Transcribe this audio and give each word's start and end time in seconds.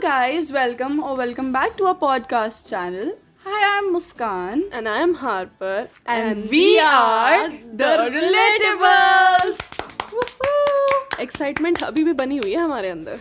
guys, 0.00 0.50
welcome 0.52 1.00
or 1.00 1.16
welcome 1.16 1.52
back 1.52 1.76
to 1.76 1.86
our 1.86 1.94
podcast 1.94 2.68
channel. 2.68 3.12
Hi, 3.44 3.78
I'm 3.78 3.94
Muskan. 3.94 4.62
And 4.72 4.88
I 4.88 4.98
am 4.98 5.14
Harper. 5.14 5.88
And, 6.06 6.38
and 6.40 6.50
we 6.50 6.78
are 6.78 7.48
the 7.50 7.90
Relatables. 8.16 9.58
Woohoo! 10.12 11.20
Excitement 11.20 11.82
अभी 11.82 12.04
भी 12.04 12.12
बनी 12.22 12.36
हुई 12.36 12.52
है 12.52 12.60
हमारे 12.60 12.90
अंदर 12.90 13.20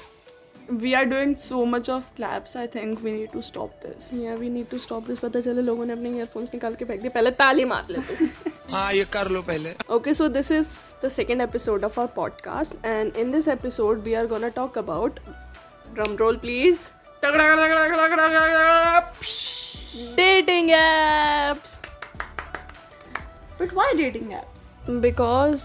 We 0.82 0.94
are 0.94 1.06
doing 1.12 1.36
so 1.44 1.66
much 1.66 1.88
of 1.90 2.10
claps. 2.18 2.56
I 2.56 2.66
think 2.73 3.04
we 3.04 3.12
need 3.12 3.32
to 3.36 3.42
stop 3.46 3.72
this. 3.86 4.14
या 4.23 4.36
we 4.36 4.50
need 4.50 4.70
to 4.72 4.78
stop 4.78 5.08
this 5.08 5.20
पता 5.20 5.40
चले 5.42 5.62
लोगों 5.62 5.86
ने 5.86 5.94
अपने 5.94 6.09
ईयरफोन्स 6.18 6.54
निकाल 6.54 6.76
के 6.76 6.86
फेंक 6.86 7.02
दिए 7.02 7.09
पहले 7.16 7.32
ताली 7.42 7.66
मार 7.72 7.88
ले 7.90 8.02
तू 8.09 8.28
हाँ 8.72 8.92
ये 8.94 9.06
कर 9.14 9.30
लो 9.32 9.42
पहले 9.50 9.73
Okay, 9.98 10.14
so 10.22 10.28
this 10.36 10.52
is 10.59 10.73
the 11.04 11.09
second 11.16 11.42
episode 11.48 11.84
of 11.90 11.98
our 12.04 12.12
podcast, 12.20 12.78
and 12.96 13.18
in 13.23 13.32
this 13.38 13.48
episode, 13.58 14.06
we 14.09 14.16
are 14.22 14.28
gonna 14.36 14.52
talk 14.59 14.78
about 14.84 15.20
drum 15.94 16.16
roll 16.20 16.38
please 16.38 16.80
dating 20.18 20.70
apps 20.72 21.78
but 23.62 23.74
why 23.74 23.94
dating 23.98 24.32
apps 24.34 24.70
because 24.90 25.64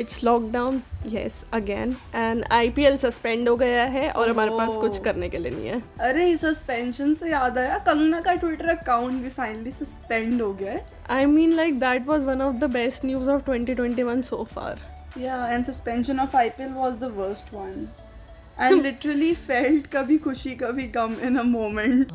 it's 0.00 0.22
lockdown 0.24 0.80
yes 1.08 1.44
again 1.54 1.96
and 2.14 2.44
IPL 2.52 2.96
suspend 2.98 3.48
हो 3.48 3.56
गया 3.56 3.84
है 3.94 4.10
और 4.10 4.30
हमारे 4.30 4.50
पास 4.50 4.76
कुछ 4.80 4.98
करने 5.04 5.28
के 5.28 5.38
लिए 5.38 5.50
नहीं 5.50 5.68
है। 5.68 5.80
अरे 6.08 6.36
सस्पेंशन 6.36 7.14
से 7.20 7.30
याद 7.30 7.58
आया। 7.58 7.78
कंगना 7.86 8.20
का 8.20 8.34
ट्विटर 8.34 8.68
अकाउंट 8.68 9.22
भी 9.22 9.28
फाइनली 9.36 9.70
सस्पेंड 9.72 10.42
हो 10.42 10.52
गया 10.54 10.78
I 11.14 11.26
mean 11.26 11.52
like 11.56 11.78
that 11.80 12.06
was 12.06 12.24
one 12.24 12.42
of 12.42 12.56
the 12.56 12.70
best 12.72 13.04
news 13.04 13.30
of 13.30 13.50
2021 13.50 14.22
so 14.24 14.46
far 14.54 14.80
yeah 15.18 15.46
and 15.46 15.64
suspension 15.66 16.20
of 16.20 16.36
IPL 16.36 16.72
was 16.72 16.94
the 16.94 17.12
worst 17.16 17.54
one 17.54 17.88
and 18.58 18.82
literally 18.82 19.32
felt 19.34 19.86
Kabhi 19.92 20.18
Khushi 20.18 20.54
Kabhie 20.56 20.86
Gham 20.88 21.14
in 21.24 21.36
a 21.38 21.42
moment 21.44 22.12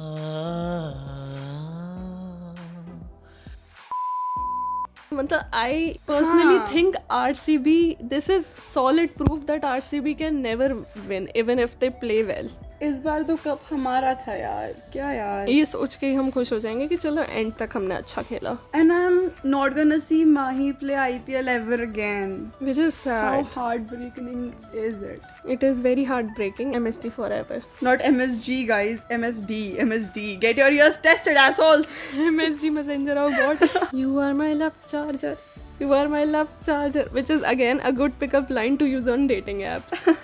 मतलब 5.14 5.52
I 5.54 5.88
personally 6.08 6.60
think 6.74 6.96
R 7.12 7.34
C 7.34 7.58
B 7.58 7.80
this 8.04 8.30
is 8.30 8.46
solid 8.64 9.14
proof 9.14 9.44
that 9.48 9.66
R 9.66 9.80
C 9.82 10.00
B 10.00 10.14
can 10.14 10.38
never 10.42 10.74
win 11.08 11.28
even 11.36 11.60
if 11.60 11.76
they 11.80 11.90
play 12.00 12.22
well 12.24 12.50
इस 12.84 13.00
बार 13.02 13.24
तो 13.24 13.36
cup 13.36 13.62
हमारा 13.70 14.14
था 14.22 14.34
यार। 14.36 14.74
क्या 14.94 15.12
यार? 15.12 15.50
ये 15.50 15.66
सोच 15.66 15.96
के 15.96 16.08
ही 16.08 16.14
हम 16.14 16.30
खुश 16.32 16.52
हो 16.54 16.60
जाएँगे 16.60 16.88
कि 16.88 16.96
चलो 16.98 17.24
एंड 17.24 17.52
तक 17.60 17.70
हमने 17.76 17.96
अच्छा 17.96 18.22
खेला। 18.22 18.56
And 18.76 18.92
I 18.92 19.06
am 19.06 19.20
not 19.46 19.74
gonna 19.76 19.98
see 19.98 20.24
Mahi 20.26 20.72
play 20.80 20.94
IPL 20.94 21.48
ever 21.50 21.82
again 21.82 22.32
which 22.62 22.78
is 22.78 22.90
sad 22.96 23.14
how 23.14 23.44
heartbreaking 23.56 24.80
is 24.86 25.04
it 25.06 25.52
it 25.52 25.64
is 25.64 25.82
very 25.82 26.04
heartbreaking 26.04 26.76
MST 26.76 27.10
forever 27.10 27.62
not 27.84 28.02
MSG 28.02 28.64
guys 28.66 29.06
MSD 29.12 29.64
MSD 29.80 30.36
get 30.42 30.60
your 30.60 30.74
ears 30.74 31.02
tested 31.04 31.38
assholes 31.38 31.94
MSG 32.28 32.70
messenger 32.80 33.18
of 33.18 33.40
god 33.42 33.68
you 33.96 34.20
are 34.20 34.34
my 34.34 34.54
luck 34.54 34.74
charger 34.88 35.38
you 35.82 35.94
are 35.94 36.08
my 36.08 36.26
love 36.26 36.48
charger 36.66 37.10
which 37.14 37.32
is 37.32 37.44
again 37.46 37.80
a 37.80 37.92
good 38.02 38.12
pickup 38.20 38.52
line 38.52 38.76
to 38.76 38.86
use 38.86 39.10
on 39.10 39.28
dating 39.28 39.62
apps 39.62 40.20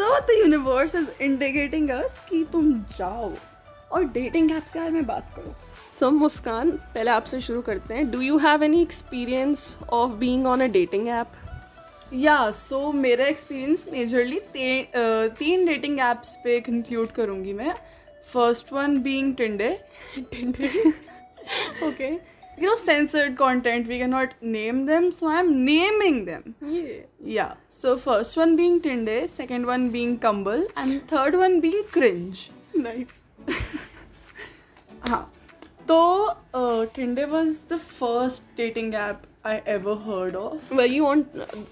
So 0.00 0.06
the 0.26 0.34
universe 0.38 0.94
is 0.94 1.08
indicating 1.22 1.90
us 1.90 2.14
कि 2.28 2.42
तुम 2.52 2.72
जाओ 2.98 3.32
और 3.92 4.04
dating 4.12 4.50
apps 4.52 4.70
के 4.72 4.78
बारे 4.78 4.90
में 4.90 5.06
बात 5.06 5.32
करो. 5.36 5.54
So 5.96 6.10
मुस्कान 6.12 6.70
पहले 6.70 7.10
आपसे 7.10 7.40
शुरू 7.40 7.60
करते 7.62 7.94
हैं। 7.94 8.10
Do 8.10 8.20
you 8.20 8.38
have 8.38 8.62
any 8.62 8.80
experience 8.82 9.76
of 9.92 10.12
being 10.20 10.46
on 10.46 10.60
a 10.60 10.66
dating 10.76 11.08
app 11.08 11.32
yeah 12.14 12.50
so 12.52 12.92
मेरा 12.92 13.26
एक्सपीरियंस 13.26 13.84
मेजरली 13.92 14.40
तीन 15.38 15.66
डेटिंग 15.66 16.00
ऐप्स 16.00 16.34
पे 16.44 16.58
कंक्लूड 16.60 17.10
करूँगी 17.16 17.52
मैं। 17.52 17.74
First 18.32 18.72
one 18.72 18.98
being 19.02 19.34
Tinder 19.36 19.70
okay 21.86 22.10
you 22.60 22.66
know 22.68 22.76
censored 22.78 23.36
content 23.36 23.86
we 23.92 23.98
cannot 23.98 24.34
name 24.54 24.80
them 24.86 25.10
so 25.18 25.28
i'm 25.38 25.52
naming 25.68 26.18
them 26.26 26.42
ये 26.76 26.98
yeah 27.36 27.54
so 27.80 27.96
first 28.06 28.36
one 28.40 28.54
being 28.60 28.76
tinde 28.86 29.14
second 29.36 29.70
one 29.72 29.88
being 29.96 30.12
kumble 30.26 30.64
and 30.82 31.06
third 31.14 31.38
one 31.44 31.60
being 31.66 31.82
cringe 31.96 32.42
nice 32.76 33.20
हाँ 35.08 35.22
तो 35.88 35.98
Tinder 36.94 37.24
was 37.30 37.58
the 37.72 37.78
first 37.78 38.42
dating 38.60 38.94
app 39.06 39.26
I 39.50 39.52
ever 39.72 39.94
heard 40.06 40.34
of. 40.38 40.72
Were 40.72 40.90
you 40.92 41.04
on 41.06 41.24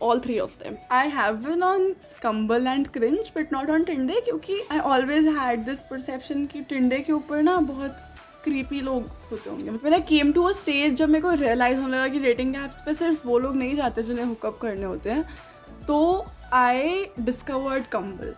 all 0.02 0.20
three 0.24 0.38
of 0.40 0.52
them 0.62 0.76
I 0.98 1.04
have 1.16 1.42
been 1.46 1.62
on 1.70 1.84
Kumble 2.22 2.68
and 2.72 2.90
Cringe, 2.94 3.28
but 3.34 3.52
not 3.56 3.72
on 3.74 3.84
Tinder 3.90 4.20
क्योंकि 4.28 4.56
I 4.76 4.78
always 4.92 5.28
had 5.38 5.66
this 5.66 5.82
perception 5.90 6.46
कि 6.52 6.64
Tinder 6.70 7.02
के 7.06 7.12
ऊपर 7.12 7.42
ना 7.42 7.56
बहुत 7.72 8.04
creepy 8.48 8.80
लोग 8.80 9.06
होते 9.30 9.50
होंगे। 9.50 9.70
Man 9.70 9.92
I 9.94 10.00
came 10.08 10.32
to 10.32 10.44
a 10.44 10.52
stage 10.54 10.94
जब 10.94 11.08
मेरे 11.08 11.22
को 11.22 11.32
रियलाइज़ 11.44 11.80
होने 11.80 11.96
लगा 11.96 12.08
कि 12.08 12.18
डेटिंग 12.20 12.56
ऐप्स 12.56 12.80
पे 12.86 12.94
सिर्फ़ 12.94 13.26
वो 13.28 13.38
लोग 13.38 13.56
नहीं 13.56 13.74
जाते 13.76 14.02
जिन्हें 14.02 14.24
हुकअप 14.24 14.58
करने 14.62 14.84
होते 14.84 15.10
हैं 15.10 15.24
तो 15.86 16.26
I 16.54 17.04
discovered 17.20 17.86
Bumble 17.92 18.34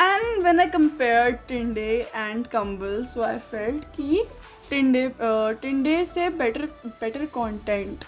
and 0.00 0.42
when 0.44 0.60
I 0.60 0.66
compare 0.68 1.30
Tinder 1.48 1.90
and 2.14 2.46
Bumble 2.46 3.04
so 3.04 3.22
I 3.22 3.38
felt 3.50 3.84
कि 3.96 4.24
टिंडे 4.70 5.08
टिंडे 5.20 5.96
uh, 5.96 6.08
से 6.08 6.28
बेटर 6.30 6.66
बेटर 6.84 7.24
कॉन्टेंट 7.34 8.04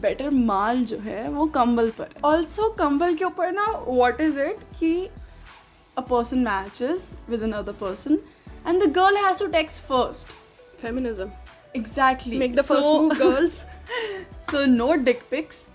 बेटर 0.00 0.30
माल 0.30 0.84
जो 0.84 0.98
है 0.98 1.28
वो 1.28 1.46
कम्बल 1.54 1.90
पर। 1.98 2.08
ऑल्सो 2.24 2.68
कम्बल 2.78 3.14
के 3.14 3.24
ऊपर 3.24 3.52
ना 3.52 3.66
वॉट 3.86 4.20
इज़ 4.20 4.38
इट 4.40 4.60
कि 4.80 4.92
a 5.96 6.00
person 6.00 6.38
matches 6.38 7.12
with 7.30 7.42
another 7.42 7.72
person 7.80 8.18
and 8.66 8.82
the 8.82 8.92
girl 8.92 9.16
has 9.16 9.38
to 9.38 9.46
text 9.52 9.80
first 9.88 10.34
feminism 10.82 11.30
exactly 11.76 12.38
make 12.38 12.54
the 12.56 12.62
first 12.62 12.84
move 12.84 13.14
girls 13.18 13.54
so 14.50 14.64
no 14.66 14.92
dick 15.04 15.22
pics 15.30 15.66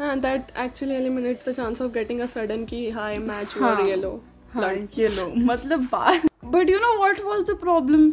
that 0.00 0.56
actually 0.58 0.94
eliminates 0.94 1.48
the 1.48 1.52
chance 1.54 1.82
of 1.82 1.92
getting 1.92 2.20
a 2.20 2.26
sudden 2.26 2.64
की 2.64 2.88
hi 2.90 3.18
match. 3.18 3.56
और 3.58 3.86
yellow 3.88 4.20
हाँ 4.54 4.72
ये 4.98 5.08
लो 5.08 5.32
मतलब 5.46 5.88
बात। 5.92 6.26
But 6.44 6.70
you 6.70 6.78
know 6.78 6.96
what 6.98 7.20
was 7.24 7.42
the 7.50 7.56
problem 7.60 8.10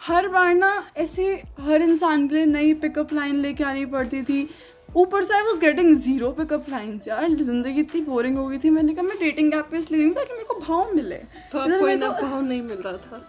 हर 0.00 0.28
बार 0.28 0.54
ना 0.54 0.72
ऐसे 0.98 1.24
हर 1.60 1.82
इंसान 1.82 2.26
के 2.28 2.34
लिए 2.34 2.46
नई 2.46 2.74
पिकअप 2.82 3.12
लाइन 3.12 3.40
लेके 3.40 3.64
आनी 3.64 3.84
पड़ती 3.86 4.22
थी। 4.22 4.48
ऊपर 4.96 5.24
से 5.24 5.34
I 5.34 5.42
was 5.42 5.58
getting 5.60 5.94
zero 5.96 6.30
pickup 6.38 6.70
lines 6.70 7.08
यार। 7.08 7.28
ज़िंदगी 7.32 7.80
इतनी 7.80 8.00
बोरिंग 8.02 8.38
हो 8.38 8.46
गई 8.48 8.58
थी। 8.58 8.70
मैंने 8.70 8.94
कहा 8.94 9.02
मैं 9.04 9.18
डेटिंग 9.18 9.54
ऐप 9.54 9.68
पे 9.70 9.78
इसलिए 9.78 10.00
नहीं 10.02 10.14
ताकि 10.14 10.32
मेरे 10.32 10.44
को 10.44 10.58
भाव 10.60 10.94
मिले। 10.94 11.16
तो 11.52 11.58
आपको 11.58 11.86
मेरे 11.86 12.08
भाव 12.08 12.40
नहीं 12.40 12.62
मिल 12.62 12.78
रहा 12.78 12.96
था। 12.96 13.20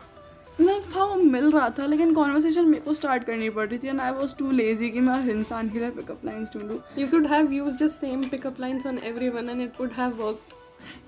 लव 0.61 0.81
था 0.95 1.13
मिल 1.15 1.51
रहा 1.51 1.69
था 1.79 1.85
लेकिन 1.85 2.13
कॉन्वर्सेशन 2.13 2.65
मेरे 2.69 2.83
को 2.83 2.93
स्टार्ट 2.93 3.23
करनी 3.23 3.49
पड़ 3.49 3.67
रही 3.67 3.79
थी 3.79 3.87
and 3.87 4.01
I 4.01 4.11
was 4.11 4.35
too 4.35 4.51
lazy 4.51 4.89
कि 4.89 4.99
मैं 4.99 5.21
हर 5.21 5.29
इंसान 5.29 5.69
के 5.69 5.79
लिए 5.79 5.91
pickup 5.91 6.25
lines 6.25 6.49
ढूंढूँ 6.53 6.79
you 6.97 7.07
could 7.07 7.27
have 7.27 7.53
use 7.53 7.83
the 7.83 7.87
same 7.91 8.23
pickup 8.29 8.59
lines 8.61 8.85
on 8.87 8.99
every 9.03 9.29
one 9.29 9.49
and 9.49 9.61
it 9.61 9.81
would 9.81 9.91
have 9.97 10.23
work 10.23 10.57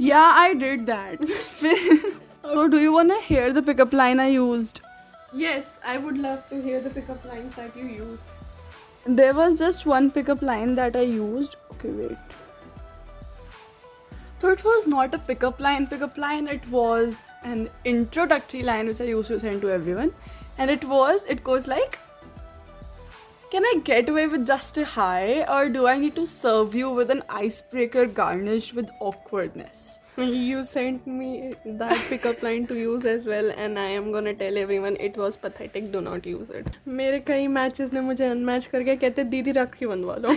yeah 0.01 0.23
I 0.31 0.53
did 0.63 0.85
that 0.85 1.25
फिर 1.25 2.01
do 2.69 2.77
you 2.77 2.91
want 2.93 3.13
hear 3.29 3.51
the 3.51 3.65
pickup 3.65 3.93
line 3.93 4.19
I 4.19 4.33
use 4.33 4.73
Yes, 5.35 5.79
I 5.83 5.97
would 5.97 6.19
love 6.19 6.47
to 6.49 6.61
hear 6.61 6.79
the 6.79 6.91
pickup 6.91 7.23
lines 7.25 7.55
that 7.55 7.75
you 7.75 7.85
used. 7.85 8.27
There 9.05 9.33
was 9.33 9.57
just 9.57 9.83
one 9.83 10.11
pickup 10.11 10.43
line 10.43 10.75
that 10.75 10.95
I 10.95 11.01
used. 11.01 11.55
Okay, 11.73 11.89
wait. 11.89 12.35
So, 14.42 14.50
it 14.50 14.64
was 14.64 14.86
not 14.86 15.14
a 15.14 15.18
pickup 15.18 15.60
line, 15.60 15.86
pickup 15.86 16.16
line, 16.16 16.46
it 16.48 16.68
was 16.70 17.22
an 17.44 17.68
introductory 17.84 18.62
line 18.62 18.86
which 18.86 19.00
I 19.00 19.04
used 19.04 19.28
to 19.28 19.40
send 19.40 19.62
to 19.62 19.70
everyone. 19.70 20.12
And 20.58 20.70
it 20.70 20.84
was, 20.84 21.26
it 21.26 21.42
goes 21.42 21.66
like, 21.66 21.98
Can 23.50 23.64
I 23.64 23.80
get 23.82 24.08
away 24.10 24.26
with 24.26 24.46
just 24.46 24.76
a 24.76 24.84
hi, 24.84 25.44
or 25.48 25.70
do 25.70 25.86
I 25.86 25.96
need 25.96 26.14
to 26.16 26.26
serve 26.26 26.74
you 26.74 26.90
with 26.90 27.10
an 27.10 27.22
icebreaker 27.30 28.04
garnished 28.04 28.74
with 28.74 28.90
awkwardness? 29.00 29.96
You 30.18 30.62
sent 30.62 31.06
me 31.06 31.54
that 31.64 31.96
pickup 32.10 32.42
line 32.42 32.66
to 32.66 32.74
use 32.74 33.06
as 33.06 33.26
well, 33.26 33.50
and 33.56 33.78
I 33.78 33.86
am 34.00 34.12
gonna 34.12 34.34
tell 34.34 34.58
everyone 34.58 34.96
it 35.08 35.16
was 35.16 35.36
pathetic. 35.38 35.90
Do 35.92 36.02
not 36.02 36.26
use 36.26 36.50
it. 36.50 36.68
मेरे 37.00 37.20
कई 37.26 37.46
matches 37.56 37.92
ने 37.92 38.00
मुझे 38.10 38.26
unmatch 38.26 38.66
करके 38.76 38.96
कहते 38.96 39.24
दीदी 39.34 39.52
राखी 39.62 39.86
बंधवा 39.86 40.16
लो 40.24 40.36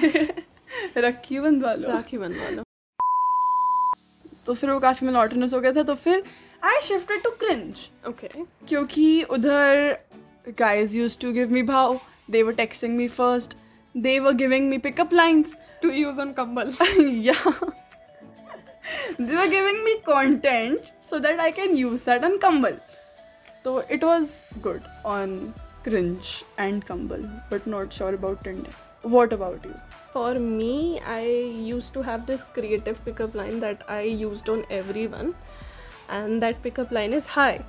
रखी 1.08 1.40
बंधवा 1.40 1.74
लो 1.74 1.90
राखी 1.90 2.18
बंधवा 2.18 2.50
लो 2.50 2.64
तो 4.47 4.55
फिर 4.55 4.71
वो 4.71 4.79
काफ़ी 4.81 5.07
मोनोटोनस 5.07 5.55
हो 5.55 5.61
गया 5.61 5.73
था 5.73 5.83
तो 5.83 5.95
फिर 5.97 6.23
I 6.63 6.81
shift 6.83 7.13
to 7.25 7.31
cringe 7.41 7.89
okay 8.09 8.29
क्योंकि 8.69 9.23
उधर 9.31 9.97
guys 10.59 10.95
use 10.95 11.19
to 11.19 11.33
give 11.33 11.53
me 11.53 11.63
भाव 11.65 11.99
they 12.31 12.43
were 12.43 12.53
texting 12.55 12.97
me 12.97 13.09
first 13.11 13.57
they 13.95 14.19
were 14.21 14.33
giving 14.35 14.69
me 14.69 14.79
pickup 14.81 15.13
lines 15.15 15.55
to 15.83 15.91
use 15.93 16.21
on 16.21 16.33
Bumble 16.33 16.73
yeah 17.23 17.35
they 19.21 19.37
were 19.37 19.49
giving 19.49 19.83
me 19.85 19.95
content 20.07 20.81
so 21.11 21.19
that 21.19 21.41
I 21.41 21.53
can 21.53 21.77
use 21.77 22.05
that 22.07 22.25
on 22.25 22.37
Bumble 22.39 22.79
तो 23.65 23.83
it 23.91 24.05
was 24.05 24.31
good 24.63 24.81
on 25.07 25.39
cringe 25.85 26.43
and 26.61 26.83
Bumble 26.85 27.23
but 27.53 27.69
not 27.69 27.93
sure 27.93 28.15
about 28.15 28.45
Tinder 28.45 29.09
what 29.09 29.33
about 29.33 29.67
you 29.67 29.73
For 30.13 30.35
me, 30.39 31.01
I 31.01 31.23
used 31.69 31.93
to 31.95 32.03
have 32.03 32.27
this 32.27 32.45
creative 32.55 33.05
pickup 33.05 33.35
line 33.35 33.61
that 33.61 33.83
I 33.89 34.03
used 34.27 34.49
on 34.49 34.65
everyone. 34.71 35.35
and 36.09 36.43
that 36.43 36.63
pickup 36.63 36.91
line 36.93 37.13
is 37.13 37.27
hi. 37.27 37.61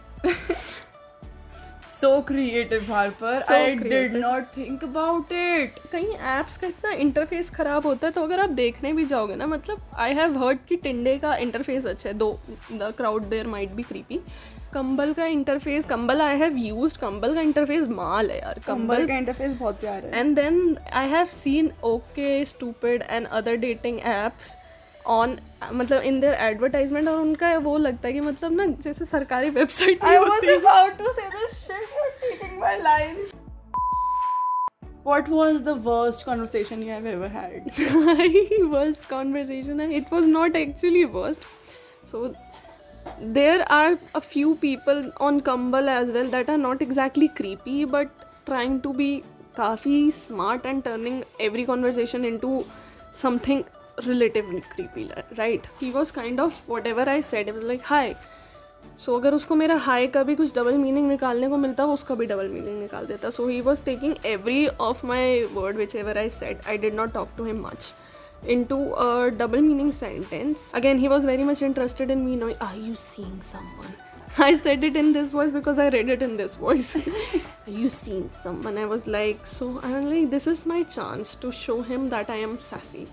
So 1.81 2.21
creative, 2.21 2.87
Harper. 2.87 3.41
So 3.47 3.55
I 3.55 3.69
did 3.69 3.79
creative. 3.81 4.21
not 4.21 4.53
think 4.53 4.81
about 4.83 5.31
it. 5.31 5.77
कहीं 5.91 6.15
apps 6.31 6.57
का 6.57 6.67
इतना 6.67 6.91
interface 7.05 7.49
खराब 7.49 7.85
होता 7.87 8.07
है 8.07 8.13
तो 8.13 8.23
अगर 8.23 8.39
आप 8.39 8.49
देखने 8.59 8.91
भी 8.93 9.05
जाओगे 9.05 9.35
ना 9.35 9.47
मतलब 9.47 9.81
आई 10.05 10.13
हैव 10.15 10.37
हर्ड 10.43 10.59
कि 10.69 10.75
टिंडे 10.83 11.17
का 11.19 11.35
इंटरफेस 11.45 11.85
अच्छा 11.85 12.09
है 12.09 12.13
though 12.17 12.29
the 12.71 12.93
crowd 12.97 13.29
there 13.29 13.47
might 13.47 13.71
be 13.75 13.83
creepy 13.83 14.19
Bumble 14.77 15.13
का 15.13 15.25
interface 15.25 15.85
Bumble 15.85 16.21
I 16.21 16.37
have 16.37 16.57
used 16.57 16.97
Bumble 17.01 17.33
का 17.35 17.41
इंटरफेस 17.41 17.87
माल 17.89 18.29
है 18.31 18.39
यार 18.39 18.59
कंबल 18.67 19.07
का 19.07 19.17
इंटरफेस 19.17 19.53
बहुत 19.59 19.79
प्यारा 19.81 20.09
है 20.09 20.19
and 20.19 20.35
then 20.35 20.77
I 20.93 21.07
have 21.09 21.25
seen 21.33 21.71
okay 21.85 22.29
stupid 22.45 23.03
and 23.09 23.27
other 23.27 23.55
dating 23.63 23.99
apps 24.13 24.55
on 25.15 25.37
मतलब 25.73 26.01
इन 26.03 26.19
देयर 26.19 26.33
एडवर्टाइजमेंट 26.33 27.07
और 27.07 27.19
उनका 27.19 27.57
वो 27.57 27.77
लगता 27.77 28.07
है 28.07 28.13
कि 28.13 28.21
मतलब 28.21 28.55
ना 28.55 28.65
जैसे 28.85 29.05
सरकारी 29.05 29.49
website 29.57 30.03
I 30.03 30.15
was 30.27 30.47
about 30.55 30.97
to 31.01 31.13
say 31.19 31.27
this 31.35 31.59
shit. 31.65 31.91
You're 31.97 32.13
taking 32.23 32.59
my 32.59 32.77
line. 32.85 33.19
What 35.09 35.29
was 35.33 35.59
the 35.65 35.73
worst 35.83 36.25
conversation 36.25 36.81
you 36.85 36.89
have 36.91 37.05
ever 37.09 37.27
had? 37.35 37.77
worst 38.71 39.05
conversation 39.11 39.85
and 39.85 39.93
it 39.99 40.11
was 40.15 40.27
not 40.31 40.57
actually 40.61 41.05
worst 41.13 41.45
so 42.03 42.23
there 43.33 43.61
are 43.61 43.97
a 44.15 44.19
few 44.19 44.53
people 44.53 45.11
on 45.21 45.39
Bumble 45.39 45.89
as 45.89 46.09
well 46.09 46.29
that 46.31 46.49
are 46.49 46.57
not 46.57 46.81
exactly 46.81 47.27
creepy 47.37 47.83
but 47.85 48.07
trying 48.45 48.79
to 48.81 48.93
be 48.93 49.15
काफ़ी 49.57 49.99
smart 50.11 50.65
and 50.65 50.83
turning 50.83 51.21
every 51.41 51.63
conversation 51.65 52.25
in 52.25 52.37
to 52.37 52.63
something 53.21 53.63
relatively 54.07 54.59
creepy 54.59 55.09
right 55.37 55.67
he 55.81 55.91
was 55.91 56.13
kind 56.13 56.39
of 56.39 56.71
whatever 56.87 57.09
I 57.09 57.21
said 57.21 57.47
is 57.47 57.65
like 57.65 57.81
hi 57.83 58.13
so 58.99 59.15
अगर 59.17 59.33
उसको 59.33 59.55
मेरा 59.55 59.75
high 59.75 60.07
का 60.07 60.23
भी 60.23 60.35
कुछ 60.35 60.53
double 60.55 60.77
meaning 60.77 61.07
निकालने 61.07 61.49
को 61.49 61.57
मिलता, 61.57 61.85
वो 61.85 61.93
उसका 61.93 62.15
भी 62.15 62.25
डबल 62.25 62.47
मीनिंग 62.49 62.79
निकाल 62.79 63.05
देता। 63.05 63.29
So 63.29 63.47
he 63.47 63.59
was 63.61 63.83
taking 63.83 64.15
every 64.25 64.67
of 64.67 65.05
my 65.05 65.41
word 65.53 65.77
whichever 65.95 66.17
I 66.17 66.29
said 66.29 66.67
I 66.67 66.77
did 66.77 66.95
not 66.95 67.13
talk 67.13 67.29
to 67.37 67.43
him 67.43 67.61
much 67.67 67.93
into 68.45 68.93
a 68.95 69.31
double 69.31 69.61
meaning 69.61 69.91
sentence. 69.91 70.71
Again, 70.73 70.97
he 70.97 71.07
was 71.09 71.25
very 71.25 71.43
much 71.43 71.61
interested 71.61 72.09
in 72.11 72.25
me 72.25 72.35
knowing, 72.35 72.55
are 72.61 72.75
you 72.75 72.95
seeing 72.95 73.41
someone? 73.41 73.93
I 74.37 74.53
said 74.55 74.83
it 74.83 74.95
in 74.95 75.13
this 75.13 75.31
voice 75.31 75.51
because 75.51 75.79
I 75.79 75.89
read 75.89 76.09
it 76.09 76.21
in 76.21 76.37
this 76.37 76.55
voice. 76.55 76.95
are 77.67 77.71
you 77.71 77.89
seeing 77.89 78.29
someone? 78.29 78.77
I 78.77 78.85
was 78.85 79.07
like, 79.07 79.45
so 79.47 79.79
I'm 79.81 80.03
like, 80.09 80.29
this 80.29 80.45
is 80.47 80.65
my 80.65 80.83
chance 80.83 81.35
to 81.37 81.51
show 81.51 81.81
him 81.81 82.09
that 82.09 82.29
I 82.29 82.35
am 82.35 82.59
sassy. 82.59 83.07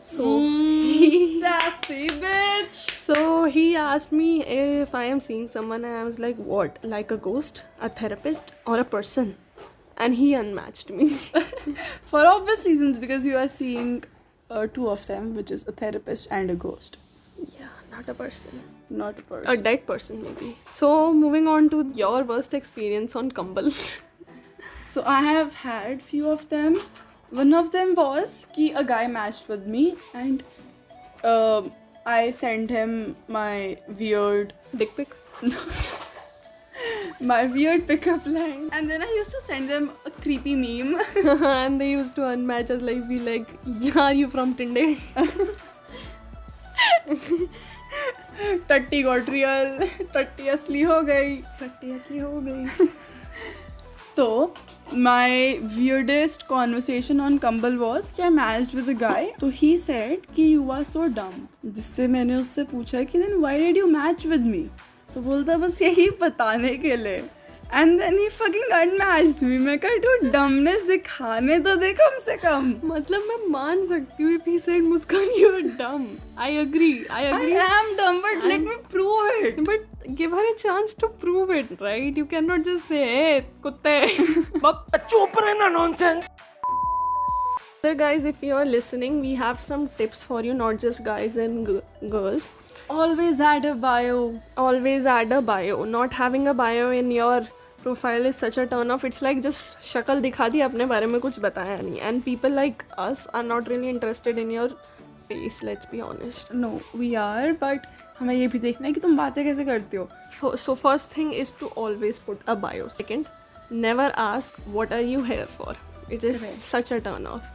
So 0.00 0.22
Mm, 0.24 1.40
Sassy 1.42 2.08
bitch. 2.08 2.90
so 2.90 3.44
he 3.44 3.74
asked 3.76 4.12
me 4.12 4.44
if 4.44 4.94
I 4.94 5.04
am 5.04 5.20
seeing 5.20 5.48
someone, 5.48 5.84
and 5.84 5.94
I 5.96 6.04
was 6.04 6.18
like, 6.20 6.36
What? 6.36 6.78
Like 6.84 7.10
a 7.10 7.16
ghost, 7.16 7.64
a 7.80 7.88
therapist, 7.88 8.52
or 8.66 8.78
a 8.78 8.84
person? 8.84 9.36
And 9.96 10.14
he 10.14 10.32
unmatched 10.34 10.90
me. 10.90 11.08
For 12.04 12.24
obvious 12.24 12.66
reasons, 12.66 12.98
because 12.98 13.24
you 13.26 13.36
are 13.36 13.48
seeing 13.48 14.04
uh, 14.50 14.66
two 14.66 14.88
of 14.88 15.06
them, 15.06 15.34
which 15.34 15.50
is 15.50 15.66
a 15.68 15.72
therapist 15.72 16.28
and 16.30 16.50
a 16.50 16.54
ghost, 16.54 16.98
yeah, 17.58 17.68
not 17.90 18.08
a 18.08 18.14
person. 18.14 18.62
not 18.90 19.18
a 19.18 19.22
person. 19.22 19.50
A 19.52 19.56
dead 19.62 19.86
person, 19.86 20.22
maybe. 20.22 20.56
So, 20.66 21.12
moving 21.12 21.48
on 21.48 21.68
to 21.70 21.90
your 21.94 22.22
worst 22.24 22.54
experience 22.54 23.16
on 23.16 23.30
Kumbal. 23.32 23.72
So 24.90 25.02
I 25.04 25.20
have 25.22 25.54
had 25.62 26.02
few 26.02 26.30
of 26.30 26.48
them. 26.48 26.76
One 27.30 27.52
of 27.52 27.70
them 27.72 27.94
was 27.94 28.46
कि 28.56 28.68
a 28.82 28.84
guy 28.90 29.06
matched 29.16 29.48
with 29.48 29.66
me 29.66 29.82
and 30.14 30.42
um 31.32 31.70
I 32.06 32.30
sent 32.30 32.70
him 32.70 32.94
my 33.28 33.76
weird 33.98 34.54
Dick 34.82 34.96
pic. 34.96 35.14
my 37.20 37.46
weird 37.46 37.86
pickup 37.86 38.24
line 38.26 38.68
and 38.72 38.88
then 38.88 39.02
I 39.02 39.12
used 39.18 39.30
to 39.32 39.40
send 39.42 39.68
them 39.70 39.90
a 40.06 40.10
creepy 40.26 40.54
meme. 40.62 40.94
and 41.54 41.80
they 41.84 41.90
used 41.94 42.14
to 42.20 42.28
unmatch 42.34 42.70
us, 42.76 42.82
like, 42.90 43.08
be 43.14 43.18
like, 43.30 43.56
Yeah, 43.86 44.00
are 44.06 44.12
you 44.22 44.28
from 44.36 44.54
Tinde? 44.62 44.86
टट्टी 48.68 49.02
got 49.02 49.28
real 49.30 49.78
टट्टी 50.14 50.48
असली 50.48 50.82
हो 50.82 51.00
गई 51.02 51.36
Practically 51.60 51.94
असली 51.96 52.18
हो 52.18 52.40
गई. 52.46 52.86
तो 54.16 54.54
my 55.04 55.30
weirdest 55.76 56.44
conversation 56.50 57.22
on 57.28 57.38
Kumbal 57.44 57.78
was 57.84 58.10
कि 58.16 58.22
I 58.22 58.28
matched 58.34 58.74
with 58.80 58.90
a 58.94 58.96
guy 59.04 59.22
तो 59.40 59.50
he 59.60 59.70
said 59.84 60.26
कि 60.36 60.46
you 60.52 60.70
are 60.76 60.84
so 60.90 61.08
dumb 61.18 61.40
जिससे 61.78 62.06
मैंने 62.16 62.36
उससे 62.40 62.64
पूछा 62.74 63.02
कि 63.12 63.22
then 63.24 63.40
why 63.46 63.54
did 63.62 63.80
you 63.82 63.88
match 63.96 64.26
with 64.34 64.46
me 64.52 64.62
तो 65.14 65.20
बोलता 65.22 65.56
बस 65.64 65.80
यही 65.82 66.08
बताने 66.20 66.74
के 66.84 66.96
लिए 66.96 67.22
and 67.72 68.00
then 68.00 68.16
he 68.16 68.28
fucking 68.30 68.68
unmatched 68.72 69.42
me 69.42 69.56
मैं 69.58 69.78
कहा 69.84 70.00
dude 70.04 70.26
dumbness 70.34 70.82
दिखाने 70.90 71.58
तो 71.64 71.74
दे 71.76 71.92
कम 72.00 72.18
से 72.24 72.36
कम 72.44 72.68
मतलब 72.84 73.22
मैं 73.28 73.48
मान 73.52 73.84
सकती 73.86 74.22
हूँ 74.22 74.32
if 74.38 74.46
he 74.50 74.58
said 74.66 74.82
Muskan 74.92 75.26
you 75.40 75.50
are 75.56 75.64
dumb. 75.80 76.06
I 76.38 76.48
agree. 76.62 77.06
I 77.08 77.20
I 77.20 77.34
agree. 77.34 77.56
am 77.66 77.96
dumb 78.00 78.22
but 78.26 78.44
let 78.52 78.60
me 78.68 78.76
prove 78.94 79.44
it 79.48 79.60
But 79.70 80.14
give 80.14 80.30
her 80.38 80.44
a 80.52 80.56
chance 80.62 80.94
to 81.02 81.08
prove 81.24 81.50
it, 81.50 81.70
right? 81.80 82.16
You 82.16 82.26
cannot 82.26 82.64
just 82.64 82.86
say, 82.88 83.02
hey, 83.12 83.46
kutte. 83.62 84.60
Bap. 84.66 84.84
चुप 85.10 85.32
रहना 85.42 85.72
nonsense. 85.78 86.28
Other 87.82 87.94
guys, 87.94 88.24
if 88.24 88.42
you 88.42 88.54
are 88.60 88.64
listening, 88.64 89.20
we 89.20 89.34
have 89.40 89.58
some 89.60 89.88
tips 89.98 90.22
for 90.22 90.42
you, 90.42 90.54
not 90.54 90.78
just 90.84 91.04
guys 91.08 91.36
and 91.46 91.66
g- 91.72 92.08
girls. 92.14 92.52
always 92.94 93.40
add 93.50 93.64
a 93.68 93.74
bio 93.82 94.18
Always 94.64 95.06
add 95.12 95.32
a 95.36 95.40
bio. 95.50 95.84
Not 95.92 96.12
having 96.18 96.48
a 96.48 96.54
bio 96.60 96.90
in 96.98 97.10
your 97.10 97.38
profile 97.86 98.26
is 98.26 98.36
such 98.36 98.58
a 98.58 98.62
turn 98.70 98.90
off 98.90 99.04
it's 99.06 99.22
like 99.22 99.40
just 99.40 99.84
शक्ल 99.86 100.20
दिखा 100.20 100.48
दी 100.48 100.60
अपने 100.60 100.86
बारे 100.86 101.06
में 101.06 101.20
कुछ 101.20 101.38
बताया 101.40 101.76
नहीं 101.78 101.98
and 101.98 102.22
people 102.22 102.52
like 102.52 102.82
us 102.98 103.26
are 103.34 103.44
not 103.44 103.68
really 103.68 103.88
interested 103.88 104.38
in 104.38 104.50
your 104.50 104.70
face 105.28 105.60
let's 105.64 105.88
be 105.90 106.00
honest 106.00 106.54
no 106.54 106.70
we 106.96 107.14
are 107.14 107.52
but 107.60 107.86
हमें 108.18 108.34
ये 108.34 108.48
भी 108.48 108.58
देखना 108.58 108.86
है 108.86 108.92
कि 108.92 109.00
तुम 109.00 109.16
बातें 109.16 109.44
कैसे 109.44 109.64
करते 109.64 109.96
हो। 109.96 110.54
So 110.56 110.74
first 110.74 111.16
thing 111.16 111.32
is 111.34 111.52
to 111.60 111.70
always 111.78 112.18
put 112.26 112.40
a 112.48 112.54
bio 112.64 112.88
second 112.92 113.24
never 113.72 114.10
ask 114.24 114.60
what 114.68 114.92
are 114.92 115.02
you 115.02 115.22
here 115.24 115.46
for 115.58 115.76
it 116.12 116.24
is 116.24 116.42
such 116.44 116.92
a 116.92 116.98
turn 116.98 117.26
off 117.26 117.54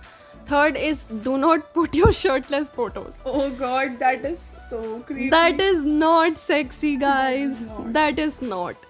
third 0.52 0.78
is 0.78 1.06
do 1.24 1.36
not 1.38 1.64
put 1.76 1.96
your 1.96 2.14
shirtless 2.14 2.70
photos 2.76 3.20
oh 3.30 3.50
god 3.60 3.98
that 4.06 4.26
is 4.26 4.40
so 4.72 4.82
that 5.12 5.62
is 5.62 5.86
not 5.88 6.38
sexy 6.38 6.96
guys 7.04 7.64
that 8.00 8.20
is 8.20 8.40
not 8.46 8.90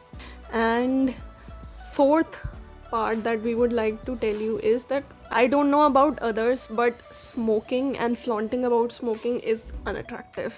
and 0.53 1.13
fourth 2.01 2.38
part 2.89 3.24
that 3.24 3.41
we 3.48 3.53
would 3.55 3.74
like 3.79 3.98
to 4.05 4.15
tell 4.22 4.39
you 4.43 4.58
is 4.70 4.86
that 4.91 5.03
I 5.39 5.46
don't 5.48 5.70
know 5.70 5.81
about 5.86 6.20
others, 6.20 6.67
but 6.79 7.01
smoking 7.15 7.96
and 7.98 8.17
flaunting 8.17 8.65
about 8.65 8.91
smoking 8.91 9.39
is 9.39 9.72
unattractive. 9.86 10.55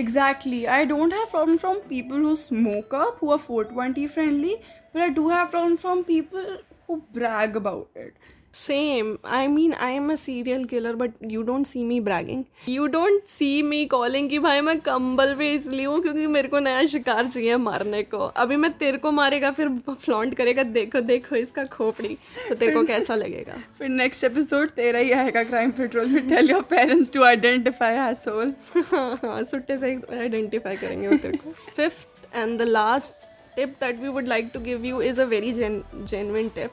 exactly. 0.00 0.60
I 0.74 0.84
don't 0.92 1.12
have 1.18 1.30
problem 1.32 1.58
from 1.58 1.80
people 1.92 2.24
who 2.26 2.34
smoke 2.36 2.94
up, 2.94 3.18
who 3.18 3.30
are 3.36 3.38
420 3.38 4.06
friendly, 4.16 4.56
but 4.94 5.02
I 5.02 5.10
do 5.10 5.28
have 5.28 5.50
problem 5.50 5.76
from 5.76 6.02
people 6.04 6.58
who 6.86 7.02
brag 7.18 7.56
about 7.56 7.90
it. 8.06 8.16
Same. 8.52 9.18
I 9.24 9.46
mean, 9.46 9.72
I 9.74 9.90
am 9.92 10.10
a 10.10 10.16
serial 10.16 10.64
killer, 10.66 10.94
but 10.96 11.12
you 11.32 11.42
don't 11.44 11.68
see 11.72 11.84
me 11.84 12.00
bragging. 12.00 12.46
You 12.66 12.88
don't 12.88 13.28
see 13.34 13.62
me 13.62 13.78
calling 13.86 14.28
कि 14.30 14.38
भाई 14.38 14.60
मैं 14.60 14.78
कंबल 14.80 15.34
पे 15.38 15.50
इसलिए 15.54 15.84
हूँ 15.86 16.00
क्योंकि 16.02 16.26
मेरे 16.26 16.48
को 16.48 16.58
नया 16.58 16.84
शिकार 16.86 17.26
चाहिए 17.26 17.56
मारने 17.56 18.02
को। 18.02 18.18
अभी 18.18 18.56
मैं 18.56 18.72
तेरे 18.78 18.98
को 18.98 19.12
मारेगा 19.12 19.50
फिर 19.60 19.68
फ्लॉन्ट 19.90 20.34
करेगा 20.34 20.62
देखो 20.62 21.00
देखो 21.00 21.36
इसका 21.36 21.64
खोपड़ी। 21.76 22.16
तो 22.48 22.54
तेरे 22.54 22.72
को 22.74 22.84
कैसा 22.86 23.14
लगेगा? 23.14 23.62
फिर 23.78 23.88
नेक्स्ट 23.88 24.24
एपिसोड 24.24 24.70
तेरा 24.80 24.98
ही 24.98 25.12
आएगा 25.12 25.44
क्राइम 25.44 25.70
पेट्रोल 25.78 26.06
में। 26.06 26.28
Tell 26.28 26.50
your 26.50 26.62
parents 26.70 27.12
to 27.12 27.22
identify 27.24 28.10
asshole 28.10 28.54
हाँ 28.92 29.18
हाँ 29.24 29.42
सुट्टे 29.44 29.78
से 29.78 29.94
आइडेंटिफाई 30.18 30.76
करेंगे 30.76 31.08
वो 31.08 31.16
तेरे 31.16 31.38
को। 31.38 31.52
Fifth 31.76 32.36
and 32.36 32.58
the 32.58 32.62
last 32.62 33.28
tip 33.56 33.78
that 33.78 33.98
we 33.98 34.08
would 34.08 34.28
like 34.28 34.52
to 34.52 34.58
give 34.58 34.84
you 34.84 35.00
is 35.00 35.18
a 35.18 35.26
very 35.26 35.52
gen- 35.52 35.84
genuine 36.06 36.50
tip. 36.50 36.72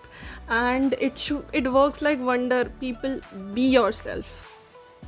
And 0.49 0.93
it 0.99 1.17
should 1.17 1.45
it 1.53 1.71
works 1.71 2.01
like 2.01 2.19
wonder. 2.19 2.65
People 2.79 3.19
be 3.53 3.67
yourself. 3.77 4.43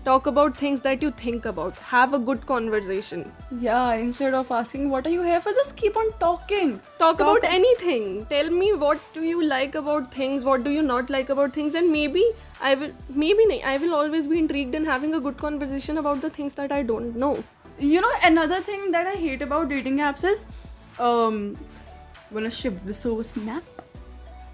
Talk 0.06 0.28
about 0.28 0.56
things 0.56 0.82
that 0.82 1.02
you 1.02 1.12
think 1.12 1.46
about. 1.46 1.76
Have 1.78 2.14
a 2.14 2.20
good 2.20 2.46
conversation. 2.46 3.32
Yeah, 3.60 3.94
instead 3.94 4.34
of 4.34 4.50
asking 4.50 4.90
what 4.90 5.06
are 5.06 5.10
you 5.10 5.22
here 5.22 5.42
for, 5.42 5.52
just 5.52 5.76
keep 5.76 5.98
on 5.98 6.12
talking. 6.20 6.80
talk 7.00 7.20
about 7.20 7.44
anything. 7.44 8.26
Tell 8.28 8.50
me 8.50 8.72
what 8.74 9.02
do 9.14 9.24
you 9.24 9.44
like 9.44 9.76
about 9.76 10.14
things? 10.14 10.46
What 10.46 10.64
do 10.64 10.72
you 10.72 10.82
not 10.82 11.10
like 11.10 11.30
about 11.30 11.54
things? 11.54 11.76
And 11.76 11.92
maybe 11.92 12.24
i 12.68 12.76
will 12.76 12.92
maybe 13.24 13.46
nahi, 13.50 13.64
i 13.64 13.78
will 13.82 13.94
always 13.98 14.26
be 14.28 14.38
intrigued 14.38 14.74
in 14.80 14.86
having 14.86 15.14
a 15.18 15.20
good 15.26 15.38
conversation 15.44 16.00
about 16.02 16.20
the 16.26 16.30
things 16.30 16.56
that 16.56 16.74
i 16.78 16.84
don't 16.84 17.16
know. 17.16 17.42
You 17.80 18.02
know, 18.02 18.12
another 18.24 18.60
thing 18.60 18.92
that 18.92 19.08
I 19.08 19.14
hate 19.16 19.42
about 19.42 19.70
dating 19.70 20.00
apps 20.00 20.26
is 20.30 20.46
um 21.00 21.58
wanna 22.32 22.52
shift 22.52 22.86
this 22.86 23.06
over 23.06 23.24
Snap. 23.24 23.64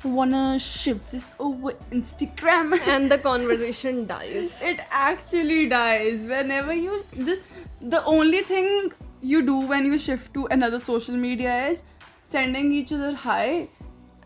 Wanna 0.04 0.60
shift 0.60 1.12
this 1.12 1.32
over 1.40 1.72
Instagram. 1.92 2.80
and 2.88 3.10
the 3.12 3.18
conversation 3.18 4.06
dies 4.06 4.62
it 4.62 4.80
actually 4.92 5.68
dies 5.68 6.28
whenever 6.28 6.74
you 6.74 7.04
just 7.18 7.42
the 7.82 8.04
only 8.06 8.42
thing 8.42 8.92
you 9.22 9.42
do 9.42 9.58
when 9.62 9.86
you 9.86 9.98
shift 9.98 10.34
to 10.34 10.46
another 10.52 10.80
social 10.80 11.18
media 11.18 11.68
is 11.68 11.84
sending 12.20 12.72
each 12.72 12.92
other 12.94 13.14
hi 13.16 13.68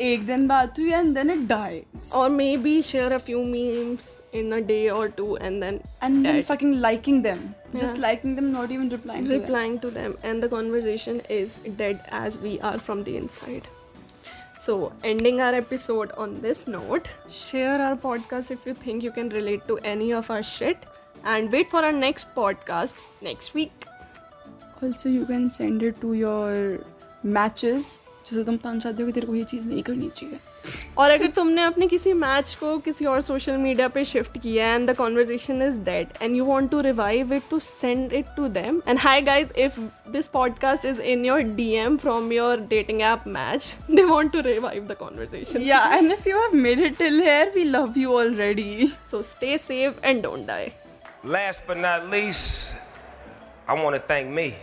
ek 0.08 0.26
din 0.28 0.48
baat 0.50 0.78
hui 0.82 0.92
and 0.94 1.16
then 1.16 1.30
it 1.30 1.48
dies. 1.48 2.12
Or 2.16 2.30
maybe 2.30 2.82
share 2.82 3.12
a 3.14 3.20
few 3.20 3.44
memes 3.44 4.20
in 4.32 4.54
a 4.54 4.62
day 4.62 4.90
or 4.90 5.10
two 5.10 5.36
and 5.38 5.62
then 5.62 5.82
and 6.02 6.26
then 6.26 6.42
fucking 6.44 6.80
liking 6.82 7.22
them, 7.22 7.56
just 7.76 7.98
liking 7.98 8.36
them, 8.36 8.52
not 8.52 8.72
even 8.72 8.90
replying. 8.90 9.28
Replying 9.28 9.80
to 9.80 9.90
them, 9.90 10.18
and 10.24 10.42
the 10.42 10.50
conversation 10.50 11.22
is 11.30 11.60
dead 11.82 12.02
as 12.10 12.40
we 12.40 12.60
are 12.62 12.78
from 12.78 13.04
the 13.04 13.18
inside. 13.18 13.68
So, 14.58 14.92
ending 15.04 15.42
our 15.42 15.54
episode 15.56 16.12
on 16.18 16.42
this 16.42 16.68
note, 16.68 17.08
share 17.30 17.82
our 17.82 17.96
podcast 17.96 18.52
if 18.52 18.66
you 18.66 18.74
think 18.74 19.04
you 19.04 19.12
can 19.12 19.30
relate 19.30 19.68
to 19.68 19.78
any 19.92 20.12
of 20.12 20.30
our 20.30 20.44
shit, 20.44 20.86
and 21.24 21.52
wait 21.52 21.70
for 21.70 21.84
our 21.84 21.94
next 21.94 22.34
podcast 22.36 22.96
next 23.22 23.54
week. 23.54 23.86
Also, 24.82 25.10
you 25.10 25.26
can 25.26 25.50
send 25.50 25.84
it 25.84 26.00
to 26.02 26.14
your 26.14 26.80
matches 27.24 28.00
जैसे 28.30 28.44
तुम 28.46 28.58
पान 28.64 28.80
चाहते 28.80 29.04
हो 29.04 29.08
कि 29.08 29.14
तेरे 29.14 29.28
को 29.28 29.36
ये 29.36 29.44
चीज़ 29.44 29.68
नहीं 29.68 29.84
करनी 29.84 30.10
चाहिए 30.18 30.40
और 30.98 31.12
अगर 31.12 31.28
तुमने 31.36 31.62
अपने 31.64 31.88
किसी 31.88 32.14
मैच 32.14 32.54
को 32.60 32.78
किसी 32.88 33.06
और 33.06 33.22
सोशल 33.22 33.58
मीडिया 33.58 33.88
पे 33.88 34.04
शिफ्ट 34.06 34.38
किया 34.42 34.74
and 34.76 34.90
the 34.90 34.96
conversation 34.98 35.62
is 35.68 35.80
dead 35.82 36.08
and 36.22 36.36
you 36.36 36.46
want 36.46 36.70
to 36.72 36.82
revive 36.82 37.34
it 37.34 37.44
to 37.50 37.60
send 37.60 38.14
it 38.14 38.26
to 38.36 38.48
them 38.60 38.82
and 38.88 39.00
hi 39.00 39.22
guys 39.22 39.52
if 39.60 39.80
this 40.12 40.28
podcast 40.34 40.86
is 40.86 41.02
in 41.02 41.26
your 41.26 41.42
DM 41.62 41.98
from 41.98 42.32
your 42.34 42.60
dating 42.70 43.02
app 43.02 43.24
match 43.28 43.76
they 43.92 44.04
want 44.04 44.32
to 44.34 44.42
revive 44.50 44.88
the 44.88 44.98
conversation 45.00 45.68
yeah 45.70 45.96
and 45.96 46.12
if 46.14 46.26
you 46.26 46.38
have 46.38 46.54
made 46.62 46.80
it 46.86 46.98
till 46.98 47.22
here 47.24 47.48
we 47.56 47.64
love 47.72 47.98
you 47.98 48.14
already 48.20 48.70
So 49.06 49.22
stay 49.22 49.58
safe 49.58 49.96
and 50.04 50.22
don't 50.22 50.46
die. 50.46 50.72
Last 51.24 51.62
but 51.66 51.78
not 51.78 52.10
least, 52.10 52.76
I 53.68 53.74
want 53.74 53.96
to 53.96 54.02
thank 54.02 54.30
me. 54.30 54.56